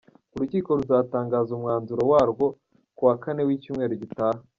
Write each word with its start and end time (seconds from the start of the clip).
Urukiko 0.35 0.69
ruzatangaza 0.79 1.49
umwanzuro 1.57 2.03
warwo 2.11 2.45
kuwa 2.97 3.15
Kane 3.23 3.41
w’icyumweru 3.47 3.93
gitaha. 4.03 4.39